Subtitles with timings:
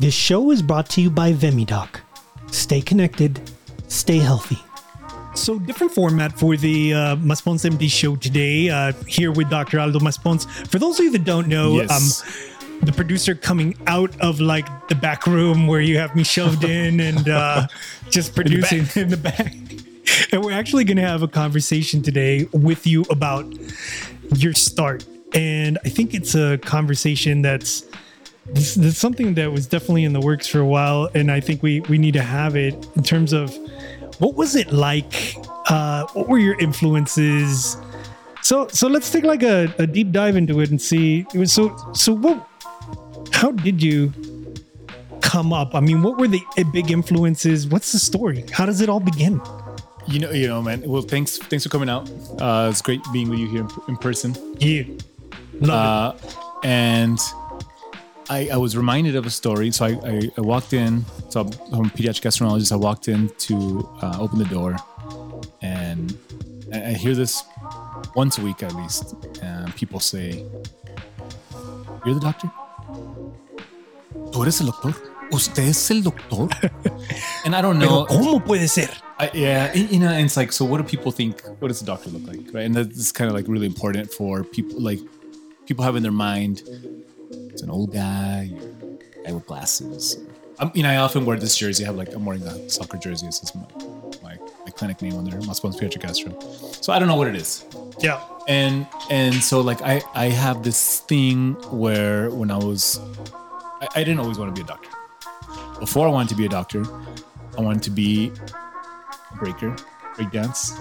[0.00, 2.00] This show is brought to you by VemiDoc.
[2.50, 3.38] Stay connected,
[3.88, 4.58] stay healthy.
[5.34, 8.68] So, different format for the uh, Maspons MD show today.
[8.70, 9.78] Uh, here with Dr.
[9.78, 10.46] Aldo Maspons.
[10.68, 12.22] For those of you that don't know, Yes.
[12.22, 16.64] um, the producer coming out of like the back room where you have me shoved
[16.64, 17.66] in and uh,
[18.08, 19.54] just producing in the back.
[20.32, 23.46] And we're actually going to have a conversation today with you about
[24.34, 25.04] your start.
[25.34, 27.84] And I think it's a conversation that's
[28.52, 31.40] this, this is something that was definitely in the works for a while, and I
[31.40, 33.54] think we we need to have it in terms of
[34.18, 35.36] what was it like?
[35.68, 37.76] Uh, what were your influences?
[38.42, 41.26] So so let's take like a, a deep dive into it and see.
[41.44, 42.46] So so what?
[43.32, 44.12] How did you
[45.20, 45.74] come up?
[45.74, 47.68] I mean, what were the big influences?
[47.68, 48.44] What's the story?
[48.52, 49.40] How does it all begin?
[50.08, 50.82] You know, you know, man.
[50.84, 52.10] Well, thanks, thanks for coming out.
[52.40, 54.34] Uh, it's great being with you here in, in person.
[54.58, 54.82] Yeah,
[55.60, 57.18] love Uh, and
[58.30, 59.72] I, I was reminded of a story.
[59.72, 61.04] So I, I, I walked in.
[61.30, 62.70] So I'm a pediatric gastroenterologist.
[62.70, 64.76] I walked in to uh, open the door,
[65.62, 66.16] and
[66.72, 67.42] I, I hear this
[68.14, 69.16] once a week at least.
[69.42, 70.46] And people say,
[72.06, 72.50] "You're the doctor."
[74.32, 74.94] ¿Tú eres el doctor?
[75.32, 76.48] ¿Usted es el doctor?
[77.44, 78.06] and I don't know.
[78.08, 78.90] Pero cómo puede ser?
[79.18, 81.42] I, yeah, you know, and it's like, so what do people think?
[81.58, 82.64] What does the doctor look like, right?
[82.64, 84.80] And that's kind of like really important for people.
[84.80, 85.00] Like,
[85.66, 86.62] people have in their mind,
[87.60, 88.50] it's an old guy,
[89.22, 90.16] guy with glasses.
[90.58, 91.84] I'm, you know, I often wear this jersey.
[91.84, 93.26] I have like I'm wearing a soccer jersey.
[93.26, 93.66] It says my,
[94.22, 96.40] my, my clinic name on there, Maspons Pediatric Gastro.
[96.80, 97.66] So I don't know what it is
[97.98, 102.98] Yeah, and and so like I I have this thing where when I was
[103.82, 104.88] I, I didn't always want to be a doctor.
[105.78, 106.82] Before I wanted to be a doctor,
[107.58, 108.32] I wanted to be
[109.32, 109.76] a breaker,
[110.14, 110.72] breakdance.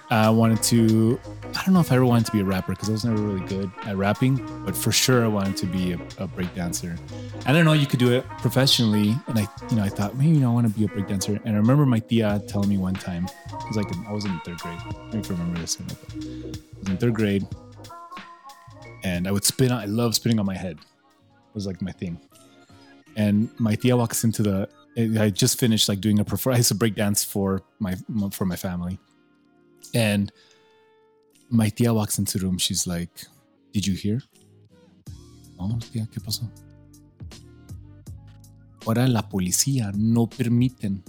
[0.10, 1.20] I wanted to
[1.56, 3.20] I don't know if I ever wanted to be a rapper because I was never
[3.20, 6.98] really good at rapping, but for sure I wanted to be a, a breakdancer.
[7.44, 10.30] I don't know you could do it professionally, and I you know I thought maybe
[10.30, 11.40] you know I want to be a breakdancer.
[11.44, 14.38] And I remember my tia telling me one time, it was like I was in
[14.40, 14.78] third grade.
[14.78, 15.76] I don't remember this.
[15.80, 15.84] I
[16.78, 17.46] was in third grade,
[19.02, 19.72] and I would spin.
[19.72, 20.78] I love spinning on my head.
[20.78, 22.20] It was like my thing.
[23.16, 24.68] And my tia walks into the.
[25.18, 26.56] I just finished like doing a performance.
[26.56, 27.96] I used to break dance for my
[28.30, 28.98] for my family,
[29.94, 30.32] and
[31.50, 32.58] my tia walks into the room.
[32.58, 33.26] She's like,
[33.72, 34.22] "Did you hear?"
[35.58, 36.50] No, tía, ¿qué pasó?
[38.86, 41.02] Ahora la policía no permiten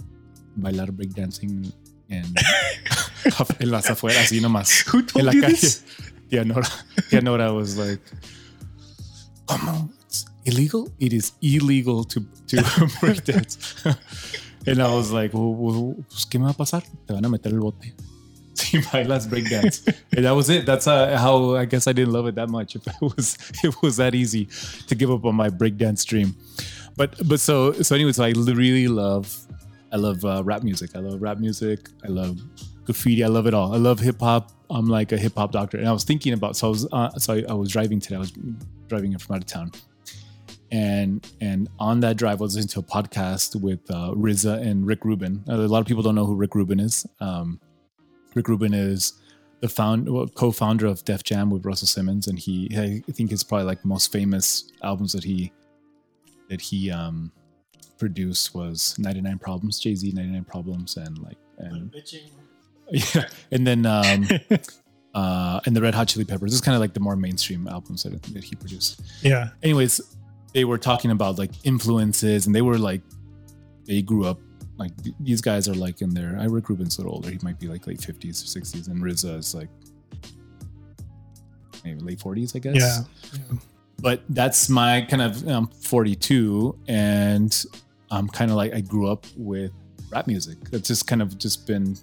[0.56, 1.72] bailar breakdancing
[2.08, 2.24] en,
[3.58, 4.84] en las afueras, así nomás.
[4.92, 5.54] Who told en la you calle.
[5.54, 5.84] this?
[6.28, 6.68] Tia Nora,
[7.08, 8.02] Tia Nora was like,
[9.46, 9.90] "¿Cómo?
[10.06, 10.90] It's illegal?
[10.98, 12.56] It is illegal to to
[13.00, 13.58] breakdance."
[14.66, 16.84] and I was like, well, well, pues, ¿qué me va a pasar?
[17.06, 17.94] Te van a meter el bote.
[18.62, 19.86] Si bailas breakdance.
[20.14, 20.66] and that was it.
[20.66, 22.76] That's uh, how I guess I didn't love it that much.
[22.76, 24.48] If it was it was that easy
[24.88, 26.36] to give up on my breakdance dream.
[26.96, 29.34] But but so so anyway, so I really love
[29.92, 30.90] I love uh, rap music.
[30.94, 31.88] I love rap music.
[32.04, 32.40] I love
[32.84, 33.24] graffiti.
[33.24, 33.74] I love it all.
[33.74, 34.50] I love hip hop.
[34.70, 35.78] I'm like a hip hop doctor.
[35.78, 38.16] And I was thinking about so I was uh, so I, I was driving today.
[38.16, 38.32] I was
[38.88, 39.72] driving in from out of town,
[40.70, 44.86] and and on that drive, I was listening to a podcast with uh, RZA and
[44.86, 45.44] Rick Rubin.
[45.48, 47.06] A lot of people don't know who Rick Rubin is.
[47.20, 47.60] Um,
[48.34, 49.14] Rick Rubin is
[49.60, 53.44] the found well, co-founder of Def Jam with Russell Simmons, and he I think his
[53.44, 55.52] probably like most famous albums that he
[56.48, 57.32] that he um
[57.98, 61.94] produced was 99 Problems, Jay Z 99 Problems, and like and
[62.90, 64.28] yeah, and then um
[65.14, 66.50] uh and the Red Hot Chili Peppers.
[66.50, 69.00] This is kind of like the more mainstream albums that, that he produced.
[69.22, 69.50] yeah.
[69.62, 70.00] Anyways,
[70.52, 73.02] they were talking about like influences, and they were like
[73.86, 74.40] they grew up
[74.78, 77.30] like th- these guys are like in their I Rick Rubin's a little older.
[77.30, 79.68] He might be like late 50s or 60s, and RZA is like
[81.84, 83.56] maybe late 40s, I guess Yeah.
[84.00, 87.64] but that's my kind of I'm 42 and
[88.10, 89.72] I'm kind of like I grew up with
[90.10, 90.58] rap music.
[90.72, 91.96] It's just kind of just been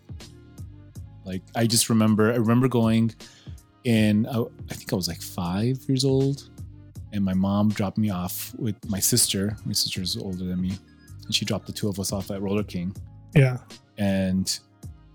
[1.26, 3.14] like I just remember I remember going
[3.86, 6.50] in I, I think I was like 5 years old
[7.14, 9.56] and my mom dropped me off with my sister.
[9.66, 10.78] My sister's older than me.
[11.30, 12.92] And she dropped the two of us off at Roller King
[13.36, 13.58] Yeah.
[14.00, 14.48] and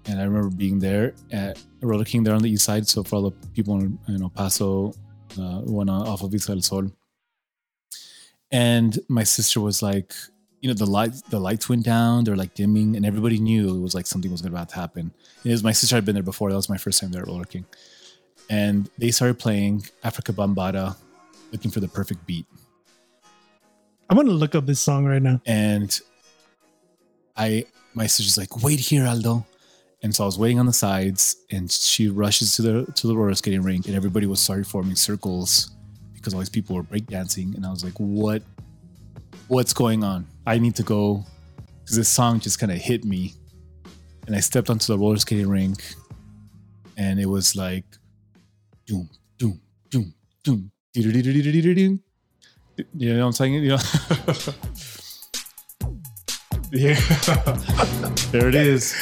[0.06, 2.87] and I remember being there at Roller King there on the east side.
[2.87, 4.93] So for all the people in you know Paso,
[5.40, 6.87] uh, one off of Vista del Sol,
[8.52, 10.12] and my sister was like,
[10.61, 13.81] you know, the lights the lights went down, they're like dimming, and everybody knew it
[13.81, 15.10] was like something was about to happen.
[15.43, 16.50] And it was my sister had been there before.
[16.50, 17.64] That was my first time there at Roller King,
[18.49, 20.96] and they started playing Afrika Bambaataa,
[21.52, 22.46] looking for the perfect beat.
[24.14, 25.40] I'm gonna look up this song right now.
[25.44, 26.00] and
[27.37, 27.64] I
[27.94, 29.44] my sister's like, wait here, Aldo.
[30.05, 33.16] And so I was waiting on the sides, and she rushes to the to the
[33.16, 35.72] roller skating rink, and everybody was started forming circles
[36.12, 38.44] because all these people were breakdancing, and I was like, what
[39.49, 40.28] what's going on?
[40.46, 41.25] I need to go
[41.81, 43.34] because this song just kind of hit me.
[44.28, 45.82] And I stepped onto the roller skating rink
[46.96, 47.84] and it was like
[48.87, 49.60] doom, doom,
[49.90, 50.14] doom,
[50.44, 51.99] doom, doo-doo-doo-doo-doo-doo-doo.
[52.97, 53.55] You know what I'm saying?
[53.55, 53.79] You know?
[56.73, 56.94] yeah.
[58.32, 58.94] there it is.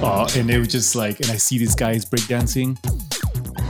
[0.00, 2.78] Oh, and it was just like, and I see these guys breakdancing,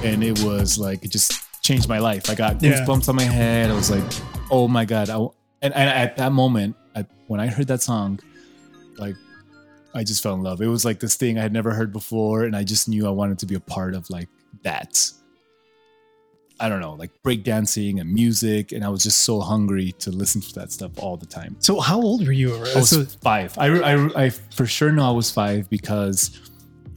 [0.05, 2.29] and it was like, it just changed my life.
[2.31, 2.73] I got Yeah.
[2.85, 3.71] goosebumps on my head.
[3.71, 4.05] I was like,
[4.51, 5.11] oh my God.
[5.11, 5.17] I,
[5.63, 8.21] and, and at that moment, I, when I heard that song,
[8.99, 9.15] like,
[9.95, 10.61] I just fell in love.
[10.61, 13.11] It was like this thing I had never heard before, and I just knew I
[13.11, 14.29] wanted to be a part of like
[14.63, 15.11] that.
[16.61, 20.41] I don't know, like breakdancing and music, and I was just so hungry to listen
[20.41, 21.57] to that stuff all the time.
[21.61, 22.55] So how old were you?
[22.57, 23.57] I was So, five.
[23.59, 26.41] I, I, I for sure know I was five because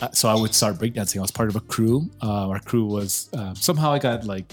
[0.01, 1.17] uh, so I would start breakdancing.
[1.19, 2.09] I was part of a crew.
[2.23, 4.51] Uh, our crew was uh, somehow I got like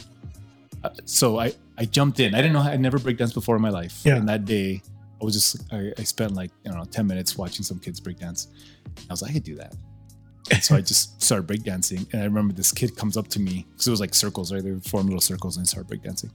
[0.85, 2.35] uh, so I I jumped in.
[2.35, 4.03] I didn't know I'd never breakdanced before in my life.
[4.05, 4.17] Yeah.
[4.17, 4.83] And that day
[5.21, 8.01] I was just I, I spent like I don't know ten minutes watching some kids
[8.01, 8.49] breakdance.
[9.09, 9.75] I was like I could do that.
[10.51, 13.67] And so I just started breakdancing, and I remember this kid comes up to me
[13.71, 14.63] because it was like circles, right?
[14.63, 16.31] They would form little circles and I started breakdancing.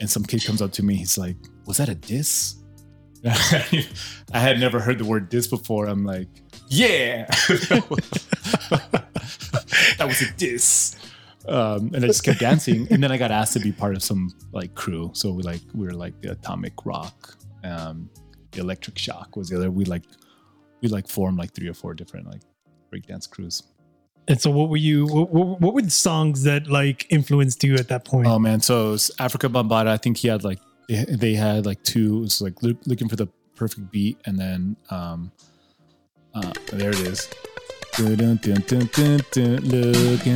[0.00, 0.96] And some kid comes up to me.
[0.96, 1.36] He's like,
[1.66, 2.56] "Was that a diss?"
[3.24, 5.86] I had never heard the word diss before.
[5.86, 6.28] I'm like,
[6.68, 7.84] "Yeah, that
[10.00, 10.96] was a diss."
[11.46, 14.02] Um, and I just kept dancing, and then I got asked to be part of
[14.02, 15.10] some like crew.
[15.14, 18.10] So we like we were like the Atomic Rock, um,
[18.50, 19.70] the Electric Shock was the other.
[19.70, 20.04] We like
[20.82, 22.42] we like formed like three or four different like
[22.94, 23.62] breakdance crews.
[24.28, 25.06] and so what were you?
[25.06, 28.26] What, what, what were the songs that like influenced you at that point?
[28.26, 29.88] Oh man, so it was Afrika Bambaataa.
[29.88, 32.18] I think he had like they, they had like two.
[32.18, 35.30] It was like looking for the perfect beat, and then um,
[36.34, 37.28] uh, there it is.
[37.98, 38.36] Looking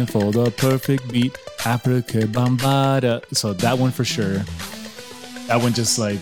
[0.07, 3.35] for the perfect beat, Afrika Bambaataa.
[3.35, 4.45] So that one for sure.
[5.49, 6.21] That one just like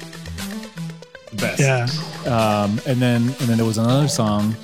[1.30, 1.60] the best.
[1.60, 1.86] yeah.
[2.26, 4.54] Um, and then and then there was another song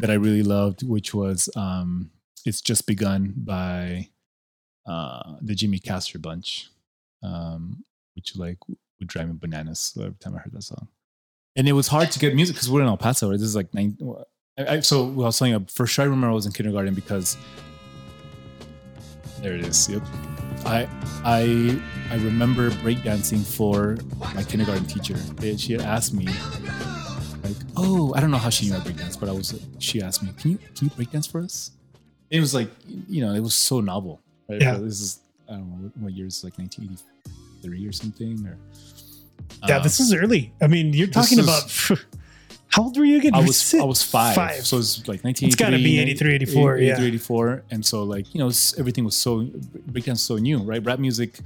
[0.00, 2.10] that I really loved, which was um,
[2.44, 4.08] "It's Just Begun" by
[4.86, 6.68] uh, the Jimmy Castor Bunch,
[7.22, 10.88] um, which like would drive me bananas every time I heard that song.
[11.56, 13.28] And it was hard to get music because we're in El Paso.
[13.30, 13.38] Right?
[13.38, 13.96] This is like nine.
[14.58, 16.02] I, I, so I was telling you for sure.
[16.02, 17.36] I remember I was in kindergarten because
[19.40, 19.88] there it is.
[19.88, 20.02] Yep.
[20.64, 20.88] I
[21.24, 21.80] I
[22.10, 23.98] I remember breakdancing for
[24.34, 25.16] my kindergarten teacher.
[25.56, 26.28] She had asked me
[27.82, 29.58] oh, I don't know how she knew I breakdance, but I was.
[29.78, 31.72] She asked me, "Can you can you breakdance for us?"
[32.30, 32.70] It was like,
[33.08, 34.20] you know, it was so novel.
[34.48, 34.60] Right?
[34.60, 34.76] Yeah.
[34.76, 38.56] This is I don't know what, year is like 1983 or something or.
[39.66, 40.52] Yeah, um, this is early.
[40.62, 41.64] I mean, you're talking about
[42.68, 43.34] how old were you again?
[43.34, 44.64] I was six- I was five, Five.
[44.64, 45.46] so it's like 1983.
[45.48, 46.92] It's gotta be 83, 84, yeah.
[46.92, 49.44] 83, 84, and so like you know everything was so
[49.90, 50.82] breakdance so new, right?
[50.84, 51.40] Rap music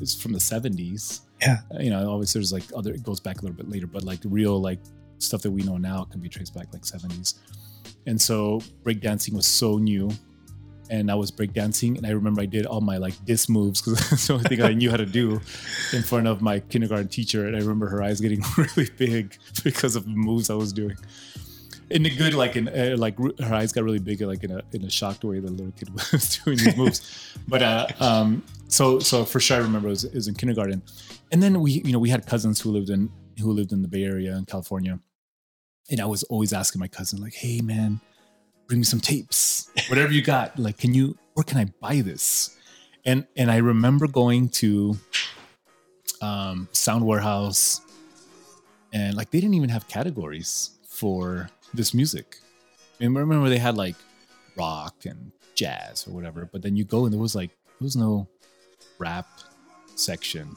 [0.00, 1.20] is from the 70s.
[1.42, 1.58] Yeah.
[1.74, 4.02] Uh, you know, obviously there's like other it goes back a little bit later, but
[4.04, 4.78] like real like
[5.22, 7.34] stuff that we know now can be traced back like 70s.
[8.06, 10.10] And so breakdancing was so new.
[10.88, 14.00] And I was breakdancing, and I remember I did all my like diss moves because
[14.10, 15.40] that's the only thing I knew how to do
[15.92, 17.46] in front of my kindergarten teacher.
[17.46, 20.96] And I remember her eyes getting really big because of the moves I was doing.
[21.90, 24.62] In the good, like in uh, like her eyes got really big, like in a
[24.72, 25.38] in a shocked way.
[25.38, 29.60] The little kid was doing these moves, but uh, um, so so for sure I
[29.60, 30.82] remember it was, it was in kindergarten,
[31.30, 33.88] and then we you know we had cousins who lived in who lived in the
[33.88, 34.98] Bay Area in California,
[35.90, 38.00] and I was always asking my cousin like, "Hey man,
[38.66, 40.58] bring me some tapes, whatever you got.
[40.58, 42.56] Like, can you where can I buy this?"
[43.04, 44.96] And and I remember going to
[46.22, 47.80] um, Sound Warehouse,
[48.92, 52.36] and like they didn't even have categories for this music.
[53.00, 53.96] I mean, remember they had like
[54.56, 57.96] rock and jazz or whatever, but then you go and there was like there was
[57.96, 58.28] no
[58.98, 59.26] rap
[59.94, 60.54] section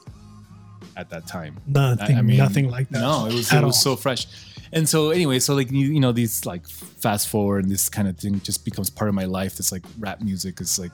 [0.96, 1.56] at that time.
[1.66, 3.00] Nothing, I mean, nothing like that.
[3.00, 3.94] No, it was it was all.
[3.94, 4.26] so fresh.
[4.74, 8.08] And so anyway, so like you, you know these like fast forward and this kind
[8.08, 9.58] of thing just becomes part of my life.
[9.60, 10.90] It's like rap music is like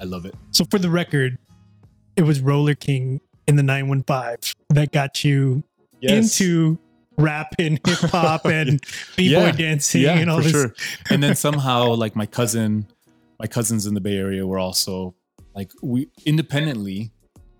[0.00, 0.34] I love it.
[0.50, 1.38] So for the record,
[2.16, 5.62] it was Roller King in the 915 that got you
[6.02, 6.78] into
[7.16, 8.80] rap and hip hop and
[9.16, 9.52] b-boy Yeah.
[9.52, 10.52] dancing yeah, and all for this.
[10.52, 10.74] sure.
[11.10, 12.86] And then somehow like my cousin,
[13.38, 15.14] my cousins in the Bay Area were also
[15.54, 17.10] like we independently,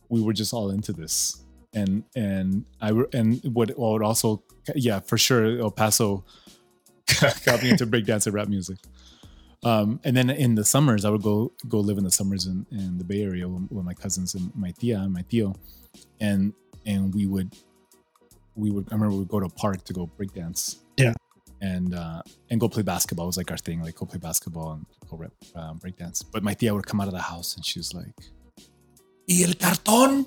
[0.09, 1.45] we were just all into this.
[1.79, 4.43] And and I and what would also
[4.75, 6.25] yeah for sure El Paso
[7.45, 8.79] got me into breakdance and rap music.
[9.65, 12.67] Um, and then in the summers, I would go go live in the summers in,
[12.71, 15.57] in the Bay Area with, with my cousins and my tia and my tío,
[16.21, 16.53] and
[16.87, 17.55] and we would
[18.55, 20.77] we would I remember we would go to a park to go breakdance.
[20.97, 21.15] Yeah.
[21.61, 24.87] And uh, and go play basketball was like our thing, like go play basketball and
[25.11, 26.25] go rep, um, breakdance.
[26.33, 28.15] But my tia would come out of the house and she was like,
[29.29, 30.27] "Y el cartón."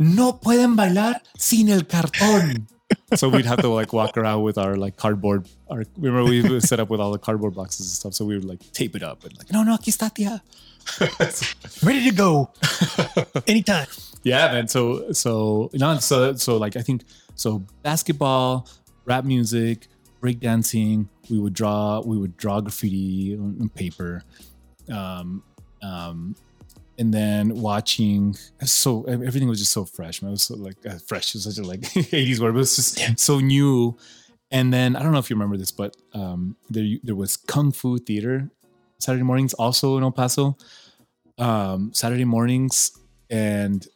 [0.00, 2.66] No pueden bailar sin el cartón.
[3.14, 5.48] so we'd have to like walk around with our like cardboard.
[5.70, 8.14] Our remember we set up with all the cardboard boxes and stuff.
[8.14, 10.40] So we would like tape it up and like no no aquí está tía.
[11.84, 12.50] Ready to go
[13.48, 13.86] anytime.
[14.22, 17.02] yeah man so so no so so like i think
[17.36, 18.66] so basketball
[19.04, 19.86] rap music
[20.20, 21.08] break dancing.
[21.30, 24.22] we would draw we would draw graffiti on, on paper
[24.90, 25.42] um
[25.82, 26.34] um
[26.98, 30.30] and then watching so everything was just so fresh man.
[30.30, 32.60] it was so like uh, fresh it was such a like 80s word but it
[32.60, 33.96] was just so new
[34.50, 37.72] and then i don't know if you remember this but um there there was kung
[37.72, 38.50] fu theater
[38.98, 40.56] saturday mornings also in el paso
[41.38, 42.92] um saturday mornings
[43.30, 43.88] and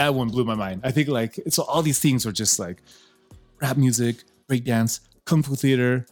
[0.00, 0.80] that one blew my mind.
[0.82, 2.82] I think like so all these things were just like
[3.60, 6.06] rap music, breakdance, kung fu theater,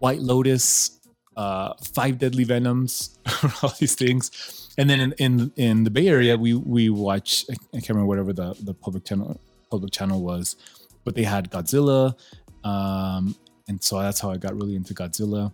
[0.00, 0.98] White Lotus,
[1.36, 3.16] uh, Five Deadly Venoms,
[3.62, 4.66] all these things.
[4.78, 8.32] And then in, in in the Bay Area, we we watch I can't remember whatever
[8.32, 10.56] the the public channel public channel was,
[11.04, 12.16] but they had Godzilla,
[12.64, 13.34] um,
[13.66, 15.52] and so that's how I got really into Godzilla.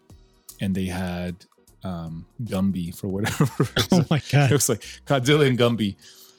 [0.60, 1.34] And they had
[1.82, 3.48] um, Gumby for whatever.
[3.92, 4.50] Oh my god!
[4.50, 5.96] it was like Godzilla and Gumby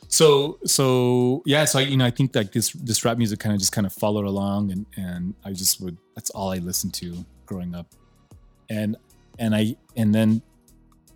[0.07, 3.53] so so yeah so I, you know i think like this this rap music kind
[3.53, 6.93] of just kind of followed along and and i just would that's all i listened
[6.95, 7.87] to growing up
[8.69, 8.97] and
[9.39, 10.41] and i and then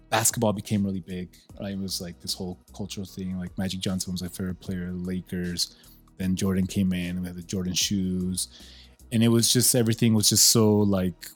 [0.09, 1.73] basketball became really big right?
[1.73, 5.75] it was like this whole cultural thing like magic johnson was my favorite player lakers
[6.17, 8.47] then jordan came in and we had the jordan shoes
[9.11, 11.27] and it was just everything was just so like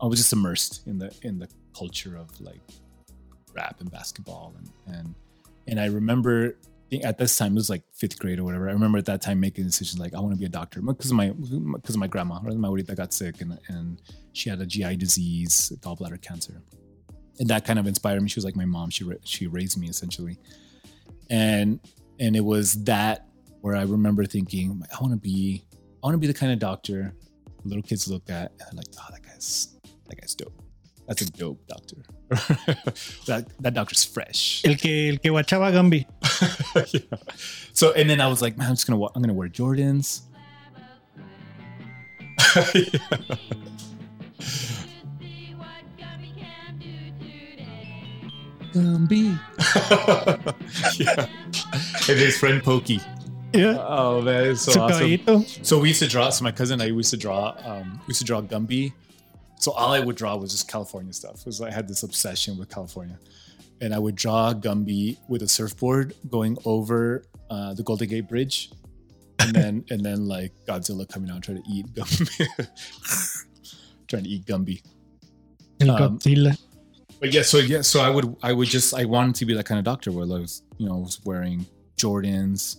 [0.00, 2.60] i was just immersed in the in the culture of like
[3.54, 5.14] rap and basketball and and
[5.68, 6.58] and I remember
[7.02, 8.68] at this time it was like fifth grade or whatever.
[8.68, 11.10] I remember at that time making decisions like I want to be a doctor because
[11.10, 12.56] of my because my grandma, right?
[12.56, 14.00] My abuelita got sick and and
[14.32, 16.62] she had a GI disease, gallbladder cancer,
[17.38, 18.28] and that kind of inspired me.
[18.28, 18.90] She was like my mom.
[18.90, 20.38] She she raised me essentially,
[21.30, 21.80] and
[22.18, 23.26] and it was that
[23.60, 25.64] where I remember thinking I want to be
[26.02, 27.14] I want to be the kind of doctor
[27.64, 29.76] little kids look at and they're like, oh, that guy's
[30.08, 30.62] that guy's dope.
[31.06, 31.96] That's a dope doctor.
[33.26, 34.62] that that doctor's fresh.
[34.64, 36.06] El que el que guachaba Gumby.
[36.94, 37.18] yeah.
[37.72, 40.22] So and then I was like, man, I'm just gonna I'm gonna wear Jordans.
[48.76, 49.38] Gumby.
[50.98, 51.26] yeah.
[52.08, 53.00] And his friend Pokey.
[53.52, 53.76] Yeah.
[53.78, 55.64] Oh man, it's so Su awesome.
[55.64, 56.28] So we used to draw.
[56.30, 57.56] So my cousin and I used to draw.
[57.64, 58.92] Um, we used to draw Gumby.
[59.58, 61.40] So all I would draw was just California stuff.
[61.40, 63.18] It was I had this obsession with California,
[63.80, 68.70] and I would draw Gumby with a surfboard going over uh, the Golden Gate Bridge,
[69.38, 72.46] and then and then like Godzilla coming out trying to eat Gumby,
[74.08, 74.82] trying to eat Gumby.
[75.80, 76.58] El Um, Godzilla.
[77.20, 79.64] But yeah, so yeah, so I would I would just I wanted to be that
[79.64, 82.76] kind of doctor where I was you know I was wearing Jordans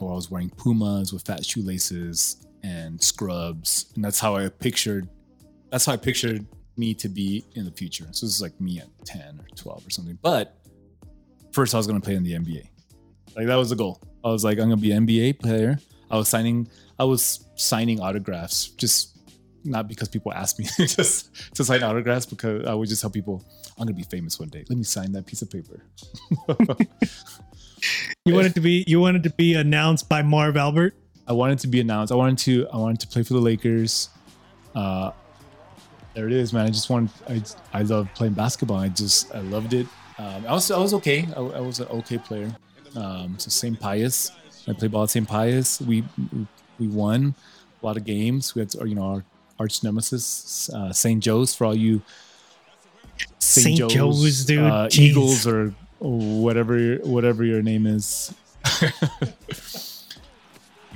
[0.00, 5.08] or I was wearing Pumas with fat shoelaces and scrubs, and that's how I pictured.
[5.70, 8.06] That's how I pictured me to be in the future.
[8.12, 10.18] So this is like me at ten or twelve or something.
[10.22, 10.56] But
[11.52, 12.68] first, I was going to play in the NBA.
[13.36, 14.00] Like that was the goal.
[14.24, 15.78] I was like, I'm going to be an NBA player.
[16.10, 16.68] I was signing.
[16.98, 19.13] I was signing autographs just
[19.64, 23.44] not because people ask me just to sign autographs because I would just tell people
[23.78, 24.64] I'm gonna be famous one day.
[24.68, 25.84] Let me sign that piece of paper.
[28.24, 30.94] You wanted to be you wanted to be announced by Marv Albert.
[31.26, 32.12] I wanted to be announced.
[32.12, 32.66] I wanted to.
[32.72, 34.08] I wanted to play for the Lakers.
[34.74, 35.10] Uh,
[36.14, 36.66] there it is, man.
[36.66, 37.10] I just wanted.
[37.28, 37.42] I
[37.78, 38.78] I love playing basketball.
[38.78, 39.86] I just I loved it.
[40.18, 41.28] Um, I was I was okay.
[41.36, 42.54] I, I was an okay player.
[42.96, 43.78] Um, so St.
[43.78, 44.30] Pius.
[44.66, 45.28] I played ball at St.
[45.28, 45.80] Pius.
[45.82, 46.04] We
[46.78, 47.34] we won
[47.82, 48.54] a lot of games.
[48.54, 49.24] We had you know our
[49.58, 51.22] arch nemesis uh, St.
[51.22, 52.02] Joe's for all you
[53.38, 53.90] St.
[53.90, 54.64] Joe's, dude.
[54.64, 58.34] uh, Eagles or whatever whatever your name is.
[58.82, 58.88] we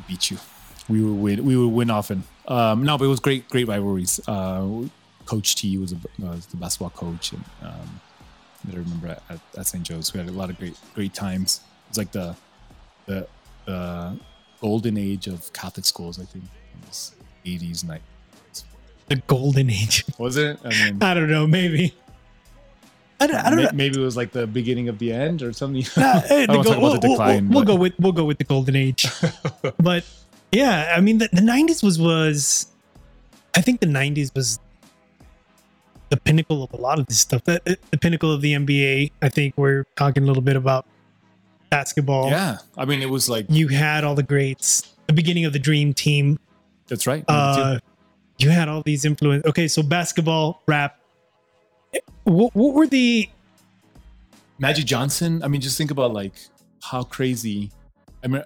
[0.07, 0.39] beat you.
[0.89, 1.45] We would win.
[1.45, 2.25] We would win often.
[2.47, 4.21] Um, no, but it was great, great rivalries.
[4.27, 4.89] Uh,
[5.27, 8.01] coach T was, a, was the basketball coach, and um,
[8.65, 9.85] that I remember at, at, at St.
[9.85, 10.13] Joe's.
[10.15, 11.61] We had a lot of great, great times.
[11.87, 12.35] It was like the
[13.07, 13.29] the
[13.67, 14.19] the
[14.61, 16.19] golden age of Catholic schools.
[16.19, 17.11] I think in the
[17.45, 18.03] eighties, night.
[19.09, 20.05] The golden age.
[20.19, 20.59] Was it?
[20.65, 21.47] I mean, I don't know.
[21.47, 21.95] Maybe.
[23.21, 23.71] I don't, I don't may- know.
[23.75, 25.85] maybe it was like the beginning of the end or something.
[25.97, 26.47] Nah, go-
[26.81, 29.07] we'll, the we'll- we'll go with we'll go with the golden age.
[29.79, 30.05] but
[30.53, 32.69] yeah, I mean the, the 90s was was
[33.57, 34.61] I think the 90s was
[36.11, 37.45] the pinnacle of a lot of this stuff.
[37.45, 39.13] The, the pinnacle of the NBA.
[39.21, 40.87] I think we're talking a little bit about
[41.71, 42.31] basketball.
[42.31, 44.95] Yeah, I mean, it was like You had all the greats.
[45.07, 46.39] The beginning of the dream team.
[46.87, 47.25] that's right.
[47.29, 47.81] Uh,
[48.39, 49.45] you had all these influence.
[49.47, 50.99] Okay, so basketball, rap.
[52.25, 53.29] What, what were the
[54.59, 55.43] Magic Johnson.
[55.43, 56.35] I mean, just think about like
[56.83, 57.71] how crazy
[58.25, 58.43] I mean,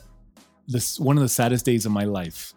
[0.69, 2.55] this one of the saddest days of my life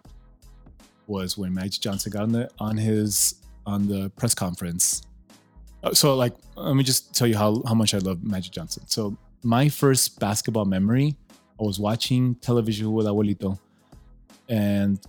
[1.07, 5.01] was when Magic Johnson got on the on his on the press conference.
[5.83, 8.83] Uh, So, like, let me just tell you how how much I love Magic Johnson.
[8.87, 11.15] So, my first basketball memory,
[11.59, 13.57] I was watching television with Abuelito,
[14.49, 14.99] and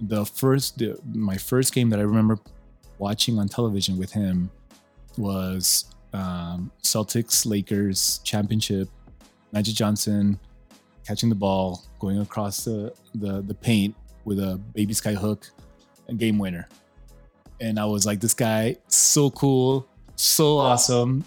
[0.00, 2.38] the first the, my first game that I remember
[2.98, 4.50] watching on television with him
[5.18, 8.88] was um, Celtics Lakers championship.
[9.52, 10.38] Magic Johnson
[11.06, 15.48] catching the ball, going across the, the the paint with a baby sky hook,
[16.08, 16.68] a game winner.
[17.60, 21.24] And I was like, this guy, so cool, so awesome.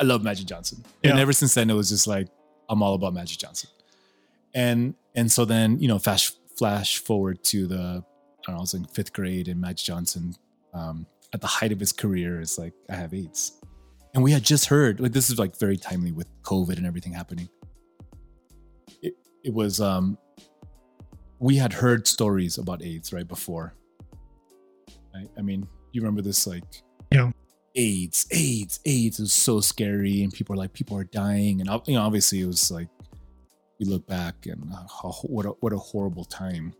[0.00, 0.82] I love Magic Johnson.
[1.04, 2.26] And ever since then, it was just like,
[2.68, 3.68] I'm all about Magic Johnson.
[4.54, 8.60] And and so then, you know, flash flash forward to the, I don't know, I
[8.60, 10.34] was in fifth grade and Magic Johnson,
[10.74, 13.58] um, at the height of his career, is like, I have AIDS.
[14.12, 17.14] And we had just heard, like, this is like very timely with COVID and everything
[17.14, 17.48] happening.
[19.00, 20.18] It, it was, um,
[21.38, 23.72] we had heard stories about AIDS right before.
[25.14, 26.64] I, I mean, you remember this, like,
[27.10, 27.30] Yeah.
[27.74, 31.94] AIDS, AIDS, AIDS is so scary, and people are like, people are dying, and you
[31.94, 32.88] know, obviously, it was like,
[33.80, 36.74] we look back and uh, how, what a, what a horrible time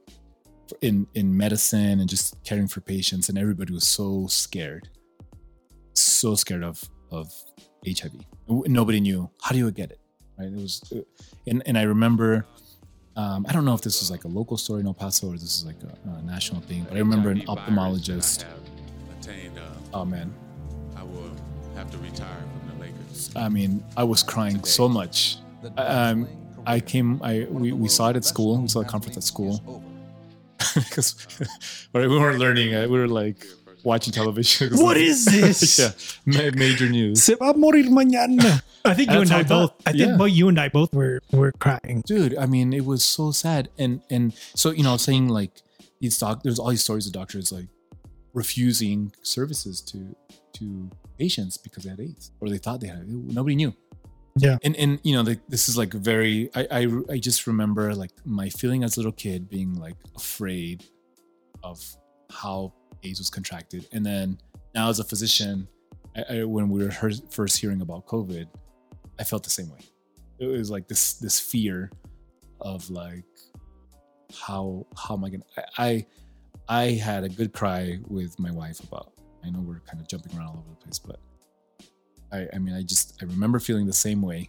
[0.82, 4.88] in in medicine and just caring for patients, and everybody was so scared,
[5.94, 7.32] so scared of of
[7.84, 8.12] HIV.
[8.48, 10.00] Nobody knew how do you get it,
[10.38, 10.48] right?
[10.48, 11.00] It was, uh,
[11.48, 12.46] and and I remember.
[13.16, 15.32] Um, I don't know if this was like a local story in El Paso or
[15.32, 18.44] this is like a, a national thing, but I remember an ophthalmologist.
[19.18, 20.32] Attained, uh, Oh man,
[20.96, 21.32] I will
[21.74, 23.30] have to retire from the Lakers.
[23.34, 25.38] I mean, I was crying so much.
[25.76, 26.28] Um,
[26.66, 28.60] I came, I we, we saw it at school.
[28.60, 29.82] We saw the conference at school
[30.74, 31.16] because
[31.94, 32.74] we weren't learning.
[32.74, 33.46] uh, We were like
[33.84, 34.70] watching television.
[34.76, 35.78] What is this?
[35.78, 35.92] yeah,
[36.26, 38.62] ma- major news, Se va a morir mañana.
[38.84, 39.48] I think you and I both.
[39.48, 39.74] thought.
[39.86, 40.16] I think Yeah.
[40.16, 42.02] both you and I both were were crying.
[42.06, 42.36] dude.
[42.36, 43.68] I mean, it was so sad.
[43.78, 45.52] And and so you know, saying like
[46.00, 47.68] these doc, there's all these stories of doctors like
[48.32, 50.14] refusing services to
[50.54, 53.00] to patients because they had AIDS or they thought they had.
[53.00, 53.08] it.
[53.08, 53.74] Nobody knew.
[54.36, 54.58] Yeah.
[54.62, 58.12] and and you know like this is like very I, I i just remember like
[58.24, 60.84] my feeling as a little kid being like afraid
[61.62, 61.82] of
[62.30, 64.38] how aids was contracted and then
[64.74, 65.66] now as a physician
[66.16, 66.92] I, I, when we were
[67.30, 68.46] first hearing about covid
[69.18, 69.80] i felt the same way
[70.38, 71.90] it was like this this fear
[72.60, 73.24] of like
[74.32, 75.44] how how am i gonna
[75.76, 76.06] i i,
[76.68, 79.12] I had a good cry with my wife about
[79.44, 81.20] i know we're kind of jumping around all over the place but
[82.32, 84.48] I, I mean, I just I remember feeling the same way.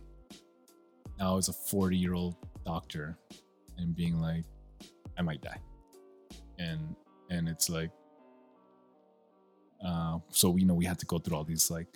[1.20, 3.18] Now as a 40 year old doctor,
[3.78, 4.44] and being like,
[5.18, 5.58] I might die,
[6.60, 6.96] and
[7.30, 7.92] and it's like,
[9.86, 11.88] uh, so you know we had to go through all these like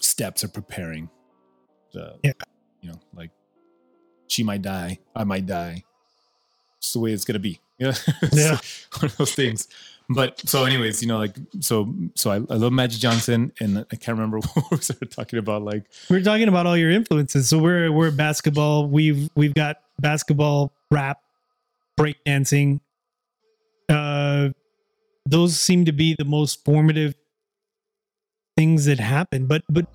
[0.00, 1.08] steps of preparing
[1.92, 2.32] the, Yeah.
[2.80, 3.30] you know, like
[4.28, 5.84] she might die, I might die.
[6.78, 7.60] It's the way it's gonna be.
[7.78, 7.92] Yeah,
[8.32, 8.58] Yeah.
[8.98, 9.68] one of those things
[10.08, 13.96] but so anyways you know like so so I, I love magic johnson and i
[13.96, 17.48] can't remember what we started talking about like We're talking about all your influences.
[17.48, 18.86] So we're we're basketball.
[18.88, 21.20] We've we've got basketball, rap,
[21.98, 22.80] breakdancing.
[23.88, 24.50] Uh,
[25.24, 27.14] those seem to be the most formative
[28.56, 29.86] things that happen But but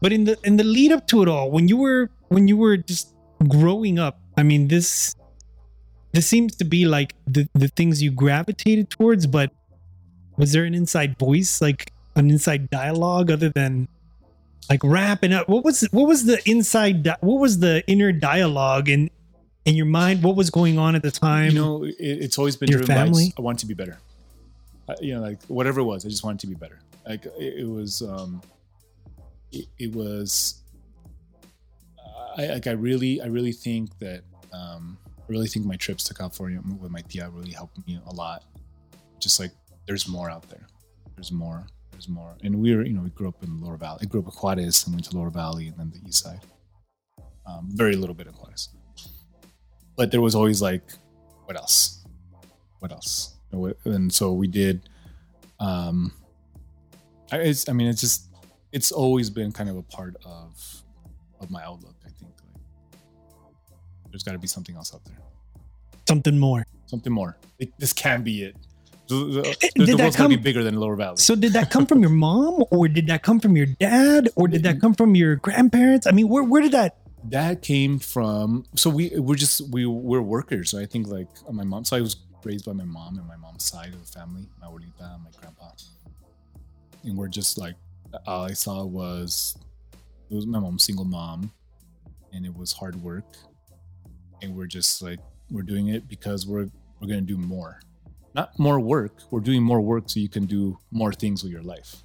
[0.00, 2.56] but in the in the lead up to it all, when you were when you
[2.56, 3.14] were just
[3.48, 5.14] growing up, I mean this
[6.16, 9.26] this seems to be like the the things you gravitated towards.
[9.26, 9.52] But
[10.36, 13.88] was there an inside voice, like an inside dialogue, other than
[14.68, 18.88] like rapping up what was what was the inside di- what was the inner dialogue
[18.88, 19.10] in
[19.64, 22.56] in your mind what was going on at the time you know it, it's always
[22.56, 23.24] been Your driven family?
[23.26, 23.98] just- i want to be better
[24.88, 27.60] I, you know like whatever it was i just wanted to be better like it,
[27.60, 28.42] it was um
[29.52, 30.62] it, it was
[32.36, 36.60] i like i really i really think that um really think my trips to california
[36.80, 38.44] with my tia really helped me a lot.
[39.18, 39.52] Just like
[39.86, 40.66] there's more out there.
[41.14, 41.66] There's more.
[41.92, 42.36] There's more.
[42.42, 44.00] And we were you know we grew up in lower valley.
[44.02, 46.40] I grew up in juarez and went to lower valley and then the east side.
[47.46, 48.68] Um, very little bit in juarez.
[49.96, 50.92] But there was always like
[51.44, 52.04] what else?
[52.80, 53.36] What else?
[53.84, 54.88] And so we did
[55.58, 56.12] um
[57.32, 58.28] I, mean it's just
[58.72, 60.82] it's always been kind of a part of
[61.40, 61.95] of my outlook
[64.16, 65.18] there's got to be something else out there.
[66.08, 66.64] Something more.
[66.86, 67.36] Something more.
[67.58, 68.56] It- this can be it.
[69.08, 71.18] The, the, eh, eh, did the that be bigger than lower valley.
[71.18, 74.48] So did that come from your mom or did that come from your dad or
[74.48, 76.06] did that come from your grandparents?
[76.06, 76.96] I mean where, where did that
[77.28, 80.70] that came from so we we're just we we're workers.
[80.70, 83.36] So i think like my mom so i was raised by my mom and my
[83.36, 85.70] mom's side of the family my abuelita and my grandpa.
[87.04, 87.74] And we're just like
[88.26, 89.56] all i saw was
[90.30, 91.52] it was my mom's single mom
[92.32, 93.24] and it was hard work
[94.42, 95.20] and we're just like
[95.50, 96.68] we're doing it because we're
[97.00, 97.80] we're gonna do more,
[98.34, 99.12] not more work.
[99.30, 101.96] We're doing more work so you can do more things with your life.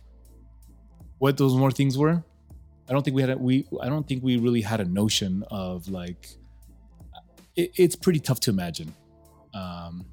[1.18, 2.24] What those more things were,
[2.90, 5.44] I don't think we had a, we I don't think we really had a notion
[5.50, 6.28] of like.
[7.56, 8.94] It, it's pretty tough to imagine.
[9.54, 10.06] Um,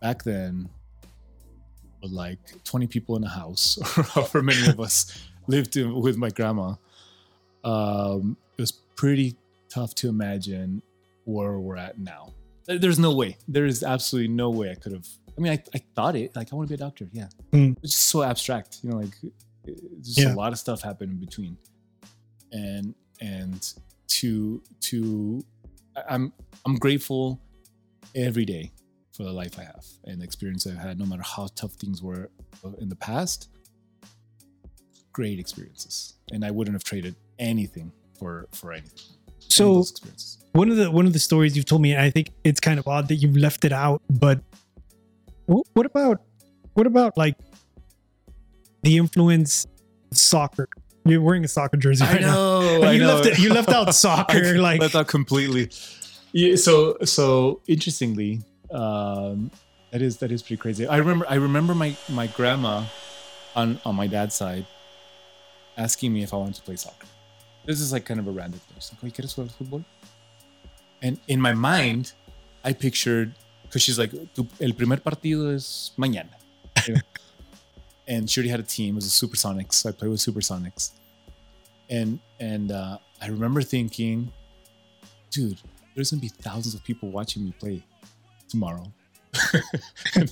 [0.00, 0.68] back then,
[2.02, 6.16] with like 20 people in a house, or however many of us lived in, with
[6.16, 6.74] my grandma,
[7.64, 9.36] um, it was pretty
[9.68, 10.82] tough to imagine
[11.26, 12.32] where we're at now.
[12.66, 13.36] There's no way.
[13.46, 15.06] There is absolutely no way I could have.
[15.36, 16.34] I mean, I, I thought it.
[16.34, 17.08] Like, I want to be a doctor.
[17.12, 17.28] Yeah.
[17.52, 17.76] Mm.
[17.82, 18.78] It's just so abstract.
[18.82, 19.14] You know, like,
[20.00, 20.32] just Yeah.
[20.32, 21.56] a lot of stuff happened in between.
[22.52, 23.72] And, and
[24.08, 25.44] to, to,
[26.08, 26.32] I'm,
[26.64, 27.40] I'm grateful
[28.14, 28.72] every day
[29.12, 32.02] for the life I have and the experience I've had, no matter how tough things
[32.02, 32.30] were
[32.80, 33.50] in the past.
[35.12, 39.15] Great experiences, and I wouldn't have traded anything for for anything.
[39.40, 39.84] Any of So
[40.52, 42.78] one of the one of the stories you've told me, and I think it's kind
[42.78, 44.02] of odd that you've left it out.
[44.08, 44.40] But
[45.46, 46.22] what about
[46.74, 47.36] what about like
[48.82, 49.66] the influence
[50.10, 50.68] of soccer?
[51.04, 52.60] You're wearing a soccer jersey right now.
[52.82, 53.14] I you know.
[53.14, 53.38] left it.
[53.38, 54.38] You left out soccer.
[54.38, 55.70] I like left out completely.
[56.32, 59.50] Yeah, so so interestingly, um,
[59.92, 60.86] that is that is pretty crazy.
[60.86, 62.84] I remember I remember my my grandma
[63.54, 64.66] on on my dad's side
[65.76, 67.06] asking me if I wanted to play soccer.
[67.66, 68.76] This is like kind of a random thing.
[68.76, 69.84] Like, "Oye, ¿quieres jugar fútbol?"
[71.02, 72.12] And in my mind,
[72.64, 74.12] I pictured because she's like,
[74.60, 76.34] "El primer partido es mañana."
[78.08, 78.94] And she already had a team.
[78.94, 79.74] It was the Supersonics.
[79.74, 80.92] So I played with Supersonics.
[81.90, 84.32] And and uh, I remember thinking,
[85.30, 85.60] dude,
[85.94, 87.84] there's gonna be thousands of people watching me play
[88.48, 88.92] tomorrow.
[90.14, 90.30] and,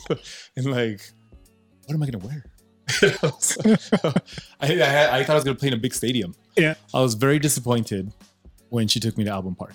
[0.56, 1.00] and, like,
[1.86, 2.44] what am I gonna wear?
[3.02, 4.12] I,
[4.60, 6.34] I, I thought I was gonna play in a big stadium.
[6.56, 6.74] Yeah.
[6.92, 8.12] I was very disappointed
[8.68, 9.74] when she took me to Album Park.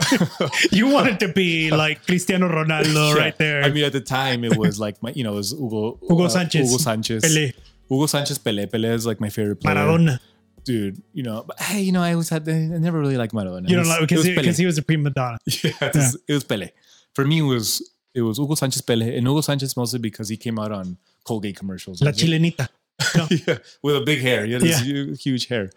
[0.72, 3.20] you wanted to be like Cristiano Ronaldo Yeah.
[3.22, 3.62] right there.
[3.62, 6.24] I mean, at the time, it was like my, you know, it was Hugo Hugo
[6.24, 6.68] uh, Sanchez.
[6.70, 7.22] Hugo Sanchez.
[7.22, 7.52] Pele,
[7.88, 8.66] Hugo Sanchez Pele.
[8.66, 9.74] Pele is like my favorite player.
[9.76, 10.18] Maradona.
[10.64, 11.02] dude.
[11.12, 12.48] You know, but hey, you know, I always had.
[12.48, 13.68] I never really liked Maradona.
[13.68, 14.46] You don't like because he, Pele.
[14.46, 15.38] 'cause he was a prima donna.
[15.46, 16.68] Yeah, it was, it was Pele.
[17.14, 17.82] For me, it was
[18.16, 21.56] it was Hugo Sanchez Pele, and Hugo Sanchez mostly because he came out on Colgate
[21.56, 22.00] commercials.
[22.02, 22.68] La chilenita.
[23.46, 24.46] yeah, with a big hair.
[24.46, 25.14] Had this Yeah.
[25.26, 25.70] huge hair,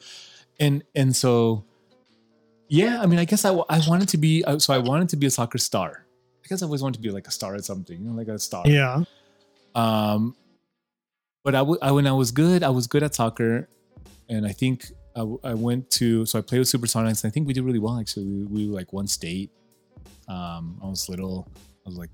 [0.60, 1.65] and and so,
[2.69, 3.02] yeah.
[3.02, 5.32] I mean, I guess I, I wanted to be so I wanted to be a
[5.32, 6.06] soccer star.
[6.43, 8.30] I guess I always wanted to be like a star at something, you know, like
[8.30, 8.63] a star.
[8.65, 9.04] Yeah.
[9.75, 10.36] Um,
[11.43, 13.67] but I, w- I when I was good, I was good at soccer,
[14.30, 17.23] and I think I, w- I went to so I played with Supersonics.
[17.23, 18.25] And I think we did really well actually.
[18.25, 19.52] We, we like won state.
[20.28, 21.47] Um, I was little.
[21.89, 22.12] Was like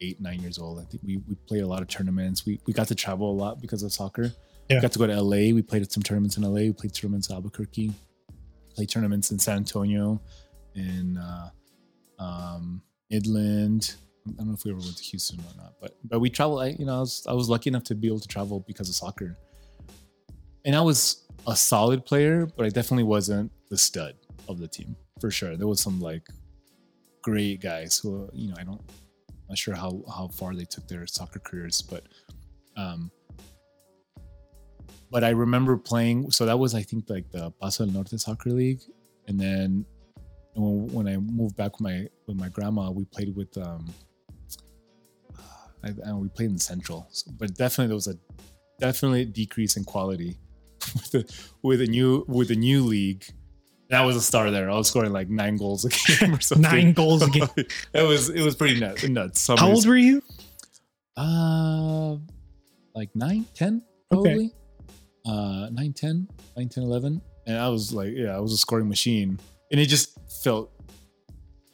[0.00, 0.80] eight, nine years old.
[0.80, 2.44] I think we we played a lot of tournaments.
[2.44, 4.32] We we got to travel a lot because of soccer.
[4.68, 4.80] Yeah.
[4.80, 5.54] Got to go to LA.
[5.54, 6.62] We played at some tournaments in LA.
[6.62, 7.92] We played tournaments in Albuquerque.
[8.74, 10.20] Played tournaments in San Antonio,
[10.74, 11.50] in uh,
[12.18, 13.94] um, Midland.
[14.26, 16.62] I don't know if we ever went to Houston or not, but but we traveled.
[16.62, 18.88] I, you know, I was I was lucky enough to be able to travel because
[18.88, 19.36] of soccer.
[20.64, 24.14] And I was a solid player, but I definitely wasn't the stud
[24.48, 25.56] of the team for sure.
[25.56, 26.26] There was some like
[27.20, 28.80] great guys who you know I don't
[29.52, 32.04] not sure how how far they took their soccer careers, but
[32.78, 33.10] um
[35.10, 38.50] but I remember playing so that was I think like the Paso del Norte Soccer
[38.50, 38.80] League.
[39.28, 39.84] And then
[40.54, 43.92] when, I moved back with my with my grandma we played with um
[45.84, 47.06] I we played in Central.
[47.10, 48.16] So, but definitely there was a
[48.80, 50.38] definitely decrease in quality
[50.94, 53.26] with the with a new with a new league
[53.90, 56.62] that was a star there I was scoring like nine goals a game or something
[56.62, 57.48] Nine goals a game.
[57.56, 59.06] it was it was pretty nuts.
[59.06, 59.46] nuts.
[59.46, 60.22] How old were you?
[61.16, 62.16] Uh,
[62.94, 64.52] like nine, ten, 10, probably.
[65.26, 67.22] Uh, 9, 10, 9, 10, 11.
[67.46, 69.38] And I was like, yeah, I was a scoring machine.
[69.70, 70.72] And it just felt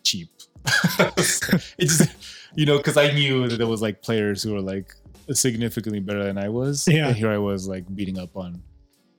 [0.04, 0.28] cheap.
[0.98, 2.10] it just,
[2.54, 4.94] you know, because I knew that there was like players who were like
[5.32, 6.86] significantly better than I was.
[6.88, 7.08] Yeah.
[7.08, 8.62] And here I was like beating up on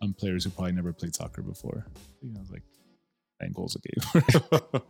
[0.02, 1.86] on players who probably never played soccer before.
[2.22, 2.64] You know, like
[3.42, 4.24] nine goals a game.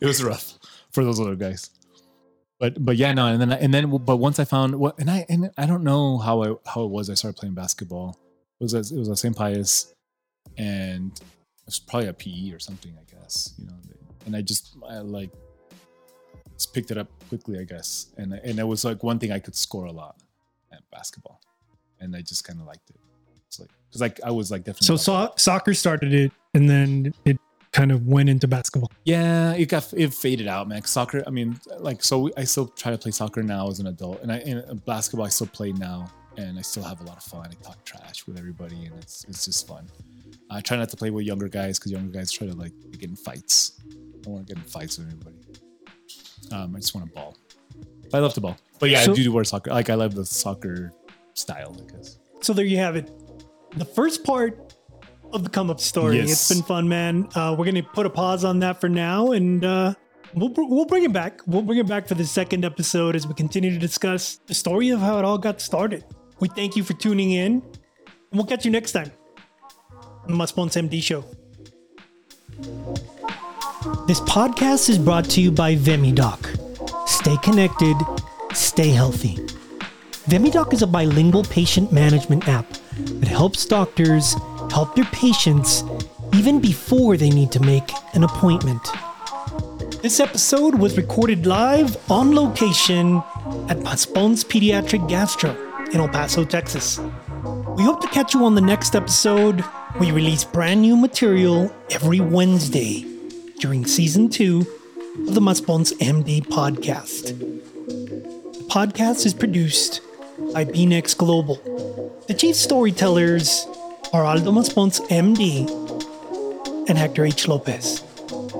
[0.00, 0.58] it was rough
[0.92, 1.70] for those other guys.
[2.60, 5.26] But but yeah no and then and then but once i found what and i
[5.28, 8.18] and i don't know how i how it was i started playing basketball.
[8.60, 9.92] It was at, it was at st pius
[10.56, 13.72] and it was probably a pe or something i guess you know
[14.26, 15.30] and i just i like
[16.52, 18.12] just picked it up quickly i guess.
[18.16, 20.16] And and it was like one thing i could score a lot
[20.72, 21.40] at basketball.
[22.00, 22.96] And i just kind of liked it.
[23.48, 27.12] It's like because like i was like definitely So so soccer started it, and then
[27.24, 27.38] it
[27.74, 28.90] kind of went into basketball.
[29.04, 30.82] Yeah, it got it faded out, man.
[30.84, 34.22] Soccer, I mean, like, so I still try to play soccer now as an adult,
[34.22, 36.06] and I and basketball I still play now,
[36.38, 37.46] and I still have a lot of fun.
[37.50, 39.86] I talk trash with everybody, and it's it's just fun.
[40.50, 43.10] I try not to play with younger guys because younger guys try to like get
[43.10, 45.36] in fights, I don't want to get in fights with anybody.
[46.52, 47.36] Um, I just want to ball.
[48.12, 49.70] I love to ball, but yeah, So- I do do wear soccer.
[49.70, 50.92] Like I love the soccer
[51.34, 51.76] style.
[51.82, 52.18] I guess.
[52.40, 53.10] So there you have it.
[53.76, 54.73] The first part
[55.34, 56.18] of the come up story.
[56.18, 56.30] Yes.
[56.30, 57.28] It's been fun, man.
[57.34, 59.94] Uh, we're gonna put a pause on that for now, and uh,
[60.34, 61.40] we'll we'll bring it back.
[61.46, 64.90] We'll bring it back for the second episode as we continue to discuss the story
[64.90, 66.04] of how it all got started.
[66.40, 69.10] We thank you for tuning in, and we'll catch you next time
[70.22, 71.24] on the Maspons MD Show.
[74.06, 77.08] This podcast is brought to you by VemiDoc.
[77.08, 77.96] Stay connected,
[78.52, 79.36] stay healthy.
[80.28, 82.66] VemiDoc is a bilingual patient management app
[82.96, 84.34] that helps doctors
[84.74, 85.84] help their patients
[86.32, 88.82] even before they need to make an appointment.
[90.02, 93.18] This episode was recorded live on location
[93.68, 95.52] at Maspons Pediatric Gastro
[95.92, 96.98] in El Paso, Texas.
[97.76, 99.64] We hope to catch you on the next episode.
[100.00, 103.06] We release brand new material every Wednesday
[103.60, 104.66] during season two
[105.28, 107.38] of the Maspons MD podcast.
[108.58, 110.00] The podcast is produced
[110.52, 111.60] by BNX Global.
[112.26, 113.68] The chief storytellers
[114.14, 115.68] are Aldo Maspons, MD,
[116.88, 117.48] and Hector H.
[117.48, 118.04] Lopez.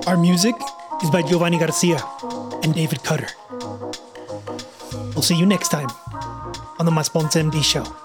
[0.05, 0.53] Our music
[1.01, 2.03] is by Giovanni Garcia
[2.61, 3.29] and David Cutter.
[5.13, 5.87] We'll see you next time
[6.77, 8.04] on the Maspons MD show.